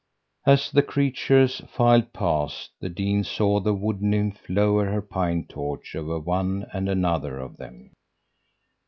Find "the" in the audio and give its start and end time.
0.71-0.81, 2.79-2.89, 3.59-3.75